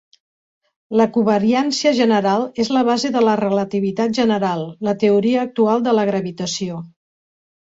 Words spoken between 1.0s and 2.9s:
La covariància general és la